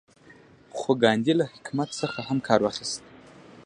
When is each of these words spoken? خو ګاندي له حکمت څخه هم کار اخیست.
خو 0.77 0.89
ګاندي 1.01 1.33
له 1.39 1.45
حکمت 1.53 1.89
څخه 2.01 2.19
هم 2.27 2.37
کار 2.47 2.59
اخیست. 2.71 3.01